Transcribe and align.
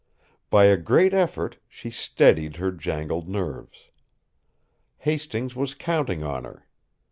By 0.49 0.65
a 0.65 0.77
great 0.77 1.13
effort, 1.13 1.57
she 1.69 1.91
steadied 1.91 2.55
her 2.55 2.71
jangled 2.71 3.29
nerves. 3.29 3.91
Hastings 4.97 5.55
was 5.55 5.75
counting 5.75 6.23
on 6.25 6.43
her. 6.43 6.65